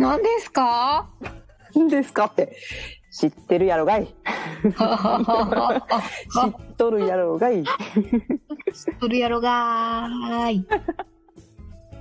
[0.00, 1.08] 何ですか？
[1.74, 2.56] いいんですかって。
[3.12, 4.06] 知ってるやろがい。
[4.64, 4.74] 知っ
[6.76, 7.64] とるやろがい。
[7.64, 7.70] 知っ
[9.00, 10.66] とるやろがーい。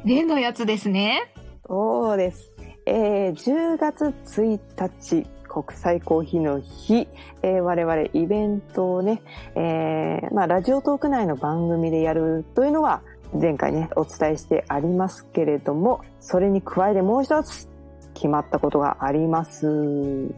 [0.05, 1.33] 例のやつですね。
[1.67, 2.53] そうです。
[2.85, 7.07] えー、10月1日、国際コーヒーの日、
[7.41, 9.21] えー我々イベントをね、
[9.55, 13.01] えーまあ、ラジオトーク内の番組でやるというのは、
[13.33, 17.67] 前回ね、お伝えしてありますけれども、それに加えてもう一つ、
[18.19, 19.65] 決まったことがあります。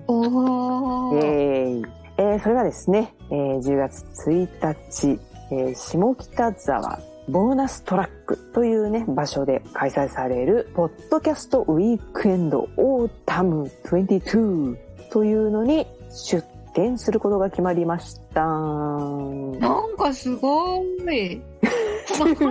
[0.07, 1.17] おー。
[1.17, 5.19] えーそれがですね、えー10月1日、
[5.51, 14.77] えー下北沢ボーナストラックというね、場所で開催される、ポッドキャストウィークエンドオータム22
[15.11, 18.45] というのに出展することが決まりました。
[18.45, 19.57] なん
[19.97, 21.41] かすごい。
[22.19, 22.43] 何そ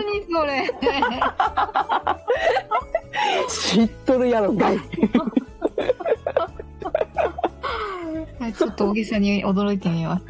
[0.46, 0.70] れ。
[3.48, 4.78] 知っとるやろがい。
[8.56, 10.24] ちょっと大げさに驚いてみます。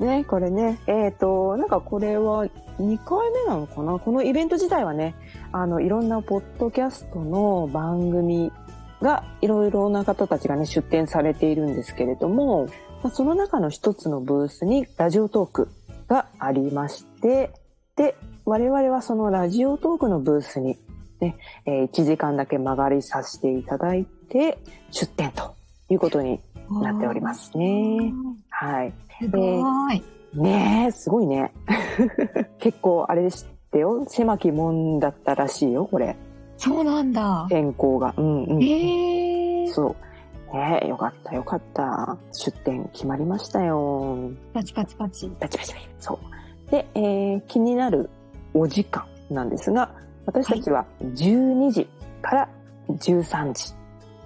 [0.02, 2.50] ね、これね、えっ、と、なんかこれは2
[3.04, 3.98] 回目なのかな？
[3.98, 5.14] このイベント自体はね、
[5.52, 8.52] あの、いろんなポッドキャストの番組
[9.02, 12.66] が、いろいろな方たちがね、出展されているんですけれども、
[13.02, 15.68] まあその中の一つのブースにラジオトーク
[16.08, 17.50] がありまして、
[17.96, 18.16] で、
[18.46, 20.78] 我々はそのラジオトークのブースに
[21.20, 21.36] ね、
[21.66, 24.58] え1時間だけ曲がりさせていただいて、
[24.90, 25.54] 出展と
[25.88, 28.12] いうことになっておりますね。
[28.48, 28.92] はい。
[29.20, 30.02] すごい。
[30.34, 31.52] ねえ、すごいね。
[32.58, 34.04] 結構あれでしたよ。
[34.06, 36.16] 狭き門だったらしいよ、これ。
[36.56, 37.46] そうなんだ。
[37.48, 38.14] 天候が。
[38.16, 38.62] うんうん。
[38.62, 39.66] へえ。
[39.68, 39.96] そ
[40.52, 40.56] う。
[40.56, 42.16] ねえ、よかったよかった。
[42.32, 44.30] 出店決まりましたよ。
[44.52, 45.28] パチパチパチ。
[45.40, 45.88] パチパチパチ。
[45.98, 46.18] そ
[46.68, 46.70] う。
[46.70, 48.10] で、えー気になる
[48.54, 49.90] お時間なんですが、
[50.32, 51.88] 私たちは12時
[52.22, 52.48] から
[52.88, 53.74] 13時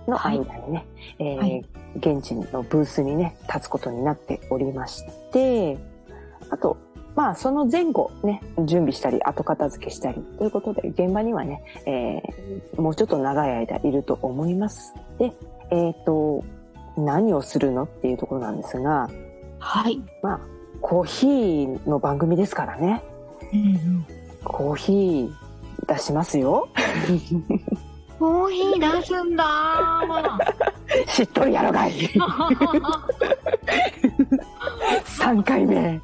[0.06, 0.87] の間にね、
[1.19, 1.65] えーはい
[1.97, 5.78] 現地のブースにね、立つことになっておりまして、
[6.50, 6.76] あと、
[7.15, 14.92] まあ、その前後ね、準備したり、後片付けしたり、ということで、現場にはね、えーもうちょっと長い間いると思います。
[15.19, 15.32] で、
[15.71, 16.42] えっ、と、
[16.97, 19.09] 何をするのっていうところなんですが、
[19.60, 20.03] はい。
[20.21, 20.41] まあ、
[20.81, 23.03] コーヒーの番組ですからね、
[23.53, 24.06] うんうん。
[24.42, 25.44] コーヒー
[25.87, 26.69] 出しますよ。
[28.19, 31.07] コーヒー出すんだー。
[31.12, 31.93] 知っとるやろがい。
[35.19, 36.01] 3回目。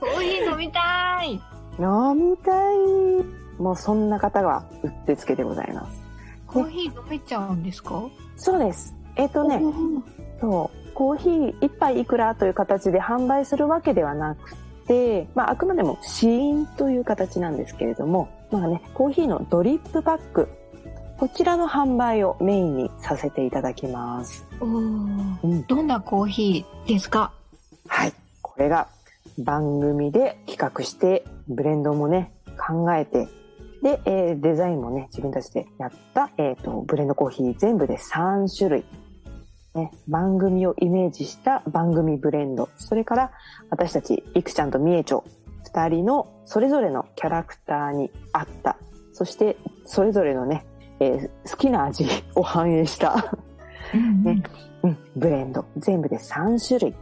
[0.00, 1.32] コーヒー飲みたい。
[1.78, 2.76] 飲みたい。
[3.58, 6.02] もうそんな方がうってつけでございます。
[6.46, 8.02] コーヒー飲めちゃうんですか？
[8.36, 8.94] そうです。
[9.16, 9.60] えっ、とね、
[10.40, 14.63] そう、コーヒー一杯いくらという形で販売するわけではなくて、
[15.34, 20.48] まあ、あくまでも試飲という形なんですけれども、まあね、コーヒーのドリップパック、
[21.18, 24.46] こちらの販売をメインにさせていただきます。
[24.60, 27.32] うんどんなコーヒーですか？
[27.88, 28.12] はい。
[28.42, 28.88] これが
[29.38, 33.28] 番組で企画して、ブレンドもね、考えて、
[33.82, 38.84] で、えーデザインもね、自分たちでやった、えっ、と、ブレンドコーヒー全部で3種類。
[39.74, 42.68] ね、番組をイメージした番組ブレンド。
[42.76, 43.30] それから、
[43.70, 45.24] 私たち、いくちゃんとみえちょ、
[45.64, 48.76] 二人のそれぞれのキャラクターに合った、
[49.12, 50.64] そして、それぞれのね、
[51.00, 52.06] えー好きな味
[52.36, 53.36] を反映した
[54.22, 54.42] ね
[54.82, 55.64] うん、ブレンド。
[55.76, 56.94] 全部で3種類。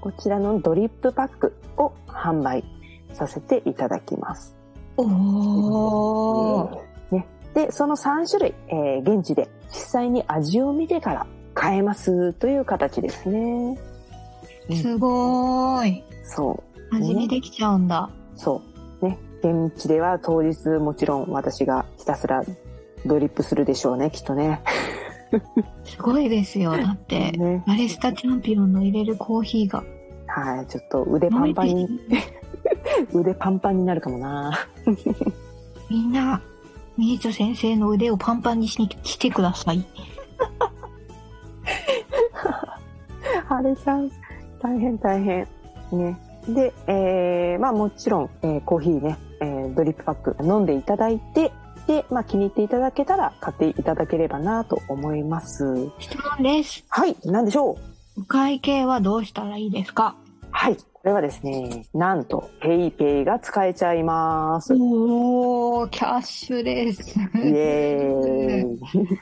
[0.00, 2.64] こちらのドリップパックを販売
[3.12, 4.56] させていただきます。
[4.96, 7.16] おー。
[7.16, 13.78] ね、で、その3種類、えー現地で実際に味を見てから買えますという形ですね。
[14.68, 16.04] うんすごーい。
[16.24, 16.96] そう。
[16.96, 18.10] 味見できちゃうんだ。
[18.34, 18.62] そ
[19.02, 19.06] う。
[19.06, 19.18] ね。
[19.40, 22.42] 現地では当日もちろん私がひたすら
[23.04, 24.62] ドリップするでしょうね、きっとね。
[25.84, 26.76] すごいですよ。
[26.76, 27.62] だって、ね。
[27.66, 29.82] バリスタチャンピオンの入れるコーヒーが。
[30.26, 30.66] はい。
[30.66, 31.88] ちょっと腕パンパンに、
[33.12, 34.52] 腕パンパンになるかもな。
[35.90, 36.40] みんな、
[36.96, 39.84] みーちょ先生の腕をパンパンにしにしてください。
[43.56, 44.10] あれさん、
[44.60, 45.46] 大変大変。
[45.92, 46.18] ね。
[46.48, 51.52] で、えー、まあもちろん、えーコーヒーね、えードリップパック飲んでいただいて、
[51.86, 55.90] で、まあ気に入っていただけたら買っていただければなと思います。
[55.98, 56.84] 質問です。
[56.88, 57.78] はい、なんでしょ
[58.16, 58.20] う？
[58.20, 60.16] お会計はどうしたらいいですか？
[60.50, 64.74] はい、これはですね、なんと、 PayPay が使えちゃいます。
[64.74, 67.18] イエー、キャッシュレス。
[67.34, 68.78] エーイ。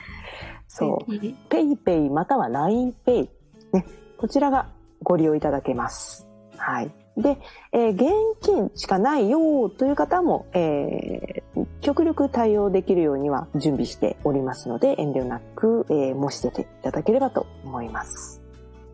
[0.69, 1.13] そう。
[1.49, 3.29] PayPay または LINE Pay。
[3.73, 3.87] ね、
[4.23, 4.69] こちらが
[5.03, 6.29] ご利用いただけます。
[6.57, 6.93] はい。
[7.17, 7.39] で、
[7.73, 18.41] えー現金しかないよという方も、えー極力対応できるようには準備しておりますので、遠慮なく、えー申し出ていただければと思います。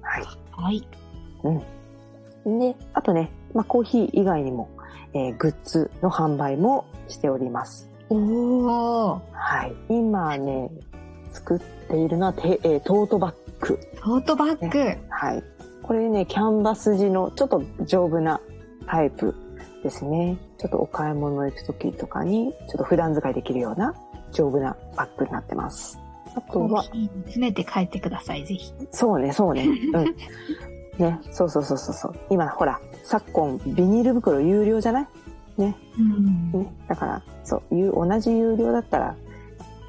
[0.01, 0.25] はい。
[0.51, 0.87] はい。
[2.47, 4.71] で、あとね、まあ、コーヒー以外にも、
[5.13, 7.91] えーグッズの販売もしております。
[8.09, 9.75] おー、はい。
[9.91, 10.71] 今ね、
[11.33, 13.79] 作っているのはテ、えートートバッグ。
[13.97, 15.08] トートバッグ。
[15.21, 15.43] はい。
[15.83, 18.41] これね、キャンバス地のちょっと丈夫な
[18.87, 19.35] タイプ
[19.83, 20.37] ですね。
[20.59, 23.95] ちょっとお買い物行く時とかに、ちょっと普段使いできるような
[24.33, 25.99] 丈夫なバッグになってます。
[26.37, 28.73] あとは、詰めて帰ってください、ぜひ。
[28.93, 29.67] そうね、そうね。
[29.67, 30.17] うん。
[31.05, 32.15] ね、そうそうそうそうそう。
[32.31, 35.07] 今、ほら、昨今、ビニール袋有料じゃない？
[35.57, 35.77] ね。
[35.99, 36.53] うん。
[36.53, 36.73] ね。
[36.87, 39.17] だから、そう、いう同じ有料だったら、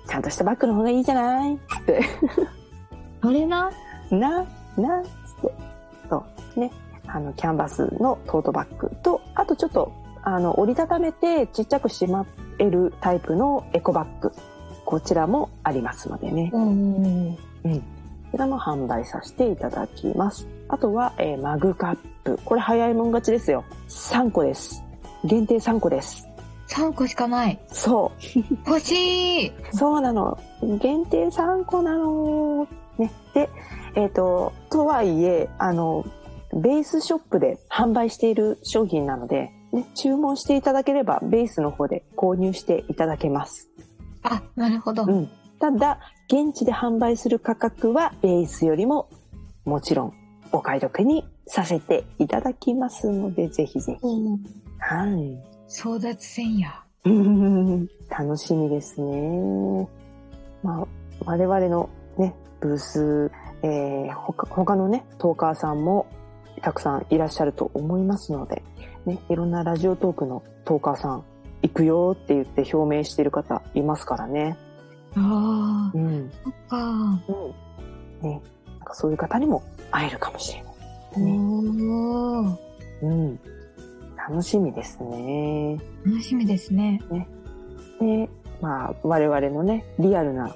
[0.08, 1.60] ちゃんとしたバッグの方がいいじゃない？
[1.68, 2.02] つって。
[3.22, 3.70] それな？
[4.10, 4.46] な、
[4.78, 5.04] な、
[5.42, 5.54] つって。
[6.10, 6.26] そ
[6.56, 6.60] う。
[6.60, 6.72] ね。
[7.08, 9.92] あの、キャンバスのトートバッグと、あとちょっと、
[10.24, 12.26] あの、折りたためてちっちゃくしま
[12.60, 14.32] えるタイプのエコバッグ。
[14.86, 16.50] こちらもありますのでね。
[16.54, 16.62] おー。
[16.62, 17.80] うん。
[17.80, 17.84] こ
[18.34, 20.48] ちらも販売させていただきます。
[20.68, 22.40] あとは、えーマグカップ。
[22.46, 23.64] これ早いもん勝ちですよ。
[23.88, 24.84] 3個です。
[25.24, 26.28] 限定3個です。
[26.70, 27.60] 3個しかない。
[27.68, 28.40] そう。
[28.68, 29.52] 欲しい。
[29.72, 30.38] そうなの。
[30.80, 32.68] 限定3個なの。
[33.00, 33.12] ね。
[33.34, 33.50] で、
[33.96, 36.06] えっ、と、とはいえ、あの、
[36.54, 43.70] ベースショップで販売している商品なので、ね、注文していただければ、ベースの方で購入していただけます。
[44.24, 45.06] あ、なるほど。
[45.06, 45.30] うん。
[45.60, 49.10] ただ、現地で販売する価格は、ベースよりも、
[49.66, 50.14] もちろん、
[50.52, 54.08] お買い得にさせていただきますので、ぜひぜひ。
[54.08, 54.44] うん
[54.80, 55.38] はい。
[55.68, 56.84] 争奪戦や。
[57.06, 59.88] うん楽しみですね。
[60.64, 60.88] まあ、
[61.26, 61.99] 我々のね、
[62.60, 66.08] ブース、えー、他他のね、トーカーさんも
[66.62, 68.64] たくさんいらっしゃると思いますので、
[69.06, 71.24] ね、いろんなラジオトークのトーカーさん、
[71.62, 74.58] 行くよって言って表明している方いますからね。
[75.16, 76.32] ああ、うん。
[76.44, 76.78] そっか。
[76.78, 78.30] うん。
[78.30, 80.74] ね、なんかそういう方にも会えるかもしれない。
[81.18, 82.58] おー。
[83.04, 83.40] うん。
[84.30, 85.78] 楽しみですね。
[86.06, 87.02] 楽しみですね。
[88.00, 88.30] で、
[88.62, 90.56] まあ、我々のね、リアルな、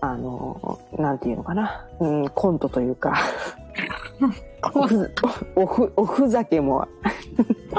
[0.00, 3.18] あの、なんていうのかな、うん、コントというか、
[4.74, 5.10] おふ
[5.56, 6.88] おふおふざけも、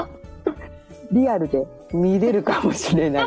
[1.12, 3.25] リアルで見れるかもしれない。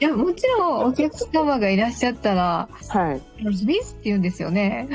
[0.00, 3.22] いや、もちろんお客様がいらっしゃったら、はい。
[3.42, 4.88] ロスビスって言うんですよね。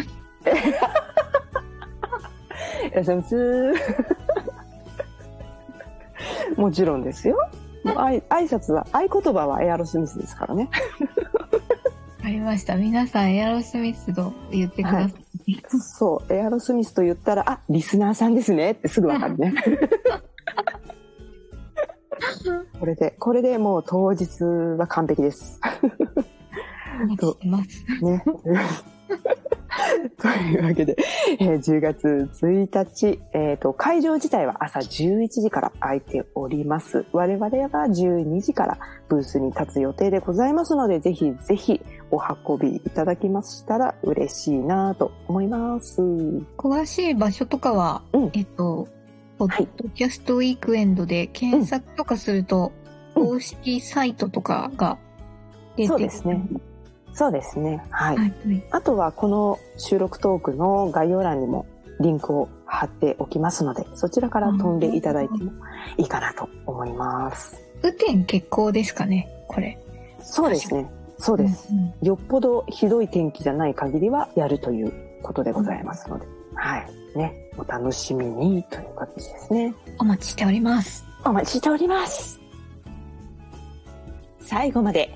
[2.92, 3.74] いらっしゃいます。
[6.58, 7.38] もちろんですよ。
[7.84, 10.70] もうあい挨拶は、合言葉はエアロスミスですからね。
[12.24, 12.78] ありました。
[12.78, 15.62] 皆さん、エアロスミスと言ってください。
[15.80, 19.54] そう、エアロスミスと言ったら、あ、リスナーさんですねってすぐわかるね。
[22.80, 25.60] これで、これでもう当日は完璧です。
[28.02, 28.24] ね。
[30.24, 30.96] というわけで、
[31.40, 37.06] えー10月1日、えっ、と、会場自体は朝11時から空いております。
[37.12, 38.78] 我々は12時から
[39.10, 46.02] ブースに立つ予定でございますので、ぜひぜひお運びいただきましたら嬉しいなと思います。
[46.58, 48.88] 詳しい場所とかは、うんえっと、
[49.38, 54.98] ポはいッドキャストウィークエンドで検索とかすると、うん公式サイトとかが
[55.76, 56.44] 出てそうですね。
[57.14, 57.84] そうですね。
[57.90, 58.18] はい。
[58.18, 58.34] はい。
[58.46, 61.66] はいあとはこの収録トークの概要欄にも
[62.00, 65.52] リンクを貼っておきますので、そちらから飛んでいただいても
[65.98, 67.56] いいかなと思います。
[67.84, 69.78] 雨天決行ですかね、これ。
[70.22, 70.90] そうですね。
[71.20, 71.70] そうです。
[71.72, 74.92] うんうんよっぽどひどい天気じゃない限りはやるという
[75.22, 77.18] ことでございますので、はい。
[77.18, 77.50] ね。
[77.58, 79.74] お楽しみにという形ですね。
[80.00, 81.06] お待ちしております。
[81.24, 82.40] お待ちしております。
[84.42, 85.16] 最後まで